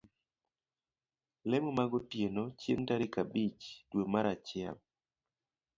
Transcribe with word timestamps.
lemo 1.49 1.69
magotiene 1.77 2.43
chieng' 2.59 2.85
tarik 2.87 3.13
abich 3.21 3.63
dwe 3.89 4.03
mar 4.13 4.25
achiel. 4.33 4.77